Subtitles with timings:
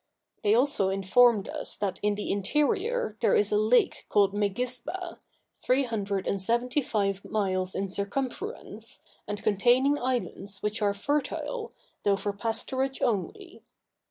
[0.43, 5.19] They also informed us that in the interior there is a lake called Megisba,
[5.61, 12.17] three hundred and seventy five miles in circumference, and containing islands which are fertile, though
[12.17, 13.61] for pasturage only.